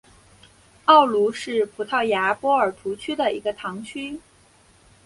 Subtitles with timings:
[0.85, 4.19] 奥卢是葡萄牙波尔图区的一个堂区。